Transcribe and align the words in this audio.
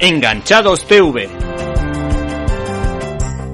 Enganchados 0.00 0.86
TV. 0.86 1.28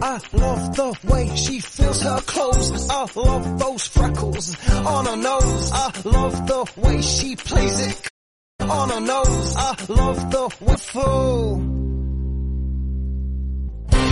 I 0.01 0.21
love 0.33 0.77
the 0.77 0.97
way 1.11 1.35
she 1.35 1.59
feels 1.59 2.03
her 2.03 2.21
clothes. 2.21 2.89
I 2.89 3.07
love 3.17 3.59
those 3.59 3.89
freckles 3.89 4.57
on 4.71 5.07
her 5.07 5.17
nose. 5.17 5.73
I 5.73 5.91
love 6.05 6.47
the 6.47 6.65
way 6.77 7.03
she 7.03 7.35
plays 7.35 7.89
it 7.89 8.09
on 8.61 8.91
her 8.91 9.01
nose. 9.01 9.57
I 9.57 9.75
love 9.89 10.31
the 10.31 10.49
wiffle. 10.65 11.73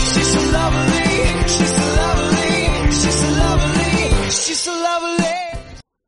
She's 0.00 0.32
so 0.34 0.40
lovely, 0.50 1.48
she's 1.54 1.74
so 1.76 1.86
lovely, 2.02 2.90
she's 2.90 3.14
so 3.14 3.28
lovely, 3.30 4.30
she's 4.30 4.60
so 4.60 4.72
lovely. 4.72 5.24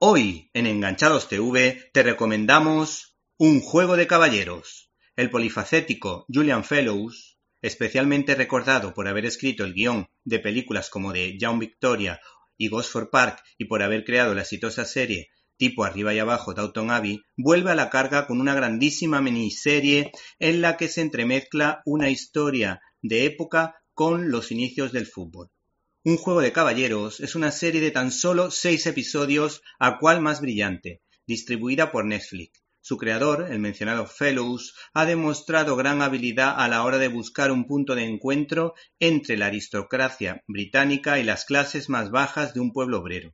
Hoy 0.00 0.50
en 0.54 0.66
Enganchados 0.66 1.28
TV 1.28 1.88
te 1.92 2.02
recomendamos 2.02 3.16
Un 3.38 3.60
juego 3.60 3.96
de 3.96 4.06
caballeros. 4.06 4.85
El 5.16 5.30
polifacético 5.30 6.26
Julian 6.28 6.64
Fellows, 6.64 7.38
especialmente 7.62 8.34
recordado 8.34 8.94
por 8.94 9.08
haber 9.08 9.26
escrito 9.26 9.64
el 9.64 9.74
guion 9.74 10.06
de 10.24 10.38
películas 10.38 10.90
como 10.90 11.12
de 11.12 11.36
Young 11.38 11.58
Victoria 11.58 12.20
y 12.56 12.68
Gosford 12.68 13.10
Park 13.10 13.42
y 13.58 13.64
por 13.64 13.82
haber 13.82 14.04
creado 14.04 14.34
la 14.34 14.42
exitosa 14.42 14.84
serie 14.84 15.30
tipo 15.56 15.84
arriba 15.84 16.14
y 16.14 16.18
abajo 16.18 16.54
Downton 16.54 16.90
Abbey, 16.90 17.22
vuelve 17.36 17.70
a 17.70 17.74
la 17.74 17.90
carga 17.90 18.26
con 18.26 18.40
una 18.40 18.54
grandísima 18.54 19.20
miniserie 19.20 20.12
en 20.38 20.60
la 20.60 20.76
que 20.76 20.88
se 20.88 21.00
entremezcla 21.00 21.82
una 21.84 22.10
historia 22.10 22.80
de 23.02 23.24
época 23.24 23.76
con 23.94 24.30
los 24.30 24.52
inicios 24.52 24.92
del 24.92 25.06
fútbol. 25.06 25.50
Un 26.04 26.18
juego 26.18 26.40
de 26.40 26.52
caballeros 26.52 27.20
es 27.20 27.34
una 27.34 27.50
serie 27.50 27.80
de 27.80 27.90
tan 27.90 28.12
solo 28.12 28.50
seis 28.50 28.86
episodios, 28.86 29.62
a 29.78 29.98
cual 29.98 30.20
más 30.20 30.40
brillante, 30.40 31.02
distribuida 31.26 31.90
por 31.90 32.04
Netflix. 32.04 32.65
Su 32.88 32.98
creador, 32.98 33.48
el 33.50 33.58
mencionado 33.58 34.06
Fellows, 34.06 34.72
ha 34.94 35.06
demostrado 35.06 35.74
gran 35.74 36.02
habilidad 36.02 36.54
a 36.56 36.68
la 36.68 36.84
hora 36.84 36.98
de 36.98 37.08
buscar 37.08 37.50
un 37.50 37.66
punto 37.66 37.96
de 37.96 38.04
encuentro 38.04 38.74
entre 39.00 39.36
la 39.36 39.46
aristocracia 39.46 40.44
británica 40.46 41.18
y 41.18 41.24
las 41.24 41.46
clases 41.46 41.88
más 41.88 42.12
bajas 42.12 42.54
de 42.54 42.60
un 42.60 42.72
pueblo 42.72 43.00
obrero 43.00 43.32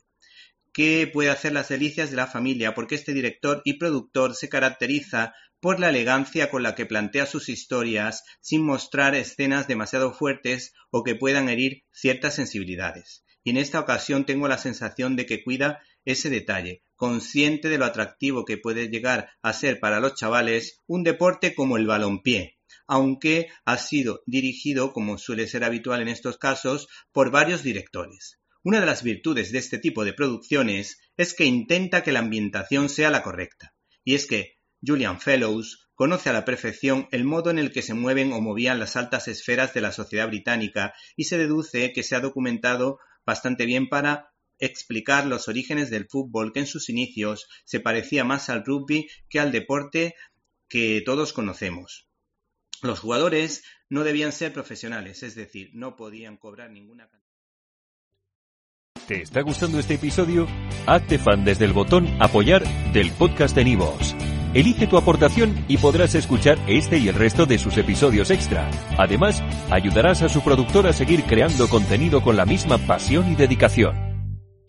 que 0.73 1.07
puede 1.07 1.29
hacer 1.29 1.53
las 1.53 1.69
delicias 1.69 2.09
de 2.09 2.17
la 2.17 2.27
familia 2.27 2.75
porque 2.75 2.95
este 2.95 3.13
director 3.13 3.61
y 3.67 3.75
productor 3.75 4.35
se 4.35 4.49
caracteriza 4.49 5.35
por 5.61 5.79
la 5.79 5.91
elegancia 5.91 6.49
con 6.49 6.63
la 6.63 6.75
que 6.75 6.87
plantea 6.87 7.27
sus 7.27 7.51
historias 7.51 8.25
sin 8.41 8.65
mostrar 8.65 9.15
escenas 9.15 9.69
demasiado 9.69 10.15
fuertes 10.15 10.73
o 10.91 11.03
que 11.03 11.15
puedan 11.15 11.51
herir 11.51 11.85
ciertas 11.93 12.37
sensibilidades. 12.37 13.23
Y 13.45 13.51
en 13.51 13.59
esta 13.59 13.81
ocasión 13.81 14.25
tengo 14.25 14.49
la 14.49 14.57
sensación 14.57 15.15
de 15.15 15.27
que 15.27 15.45
cuida 15.45 15.83
ese 16.07 16.31
detalle, 16.31 16.83
consciente 17.03 17.69
de 17.69 17.79
lo 17.79 17.85
atractivo 17.85 18.45
que 18.45 18.59
puede 18.59 18.87
llegar 18.87 19.31
a 19.43 19.53
ser 19.53 19.81
para 19.81 19.99
los 19.99 20.15
chavales 20.15 20.79
un 20.87 21.03
deporte 21.03 21.53
como 21.53 21.77
el 21.77 21.85
balompié, 21.85 22.61
aunque 22.87 23.49
ha 23.65 23.77
sido 23.77 24.23
dirigido, 24.25 24.93
como 24.93 25.19
suele 25.19 25.49
ser 25.49 25.65
habitual 25.65 26.01
en 26.01 26.07
estos 26.07 26.39
casos, 26.39 26.87
por 27.11 27.33
varios 27.33 27.65
directores. 27.65 28.39
Una 28.63 28.79
de 28.79 28.87
las 28.87 29.03
virtudes 29.03 29.51
de 29.51 29.59
este 29.59 29.79
tipo 29.79 30.05
de 30.05 30.13
producciones 30.13 31.01
es 31.17 31.35
que 31.35 31.45
intenta 31.45 32.05
que 32.05 32.13
la 32.13 32.21
ambientación 32.21 32.89
sea 32.89 33.11
la 33.11 33.25
correcta, 33.25 33.75
y 34.05 34.15
es 34.15 34.29
que 34.29 34.61
Julian 34.81 35.21
Fellows 35.21 35.89
conoce 35.97 36.31
a 36.31 36.33
la 36.33 36.45
perfección 36.45 37.09
el 37.11 37.25
modo 37.25 37.51
en 37.51 37.59
el 37.59 37.73
que 37.73 37.83
se 37.83 37.95
mueven 37.95 38.33
o 38.33 38.41
movían 38.41 38.79
las 38.79 38.95
altas 38.95 39.27
esferas 39.27 39.75
de 39.75 39.81
la 39.81 39.91
sociedad 39.91 40.29
británica 40.29 40.95
y 41.17 41.25
se 41.25 41.37
deduce 41.37 41.93
que 41.93 42.05
se 42.05 42.15
ha 42.15 42.21
documentado 42.21 43.01
bastante 43.27 43.67
bien 43.67 43.89
para 43.89 44.32
explicar 44.63 45.27
los 45.27 45.49
orígenes 45.49 45.91
del 45.91 46.07
fútbol 46.07 46.53
que 46.53 46.61
en 46.61 46.67
sus 46.67 46.89
inicios 46.89 47.49
se 47.65 47.81
parecía 47.81 48.25
más 48.25 48.49
al 48.49 48.65
rugby 48.65 49.09
que 49.29 49.41
al 49.41 49.53
deporte 49.53 50.15
que 50.69 51.03
todos 51.05 51.33
conocemos. 51.33 52.09
Los 52.81 53.01
jugadores 53.01 53.65
no 53.91 54.05
debían 54.05 54.33
ser 54.33 54.53
profesionales, 54.53 55.23
es 55.23 55.35
decir, 55.35 55.71
no 55.75 55.97
podían 55.97 56.37
cobrar 56.37 56.71
ninguna 56.71 57.09
cantidad. 57.09 57.23
¿Te 59.07 59.23
está 59.23 59.43
gustando 59.43 59.81
este 59.81 59.95
episodio? 59.95 60.47
Hazte 60.87 61.19
fan 61.19 61.45
desde 61.45 61.65
el 61.65 61.73
botón 61.73 62.07
Apoyar 62.21 62.63
del 62.93 63.11
podcast 63.13 63.57
de 63.57 63.65
Nivos. 63.65 64.15
Elige 64.55 64.87
tu 64.87 64.97
aportación 64.97 65.65
y 65.67 65.79
podrás 65.79 66.15
escuchar 66.15 66.59
este 66.69 66.99
y 66.99 67.09
el 67.09 67.15
resto 67.17 67.47
de 67.47 67.59
sus 67.59 67.77
episodios 67.79 68.31
extra. 68.31 68.71
Además, 68.99 69.43
ayudarás 69.71 70.23
a 70.23 70.29
su 70.29 70.43
productor 70.43 70.87
a 70.87 70.93
seguir 70.93 71.25
creando 71.25 71.69
contenido 71.69 72.23
con 72.23 72.37
la 72.37 72.47
misma 72.47 72.79
pasión 72.79 73.33
y 73.33 73.35
dedicación. 73.35 74.12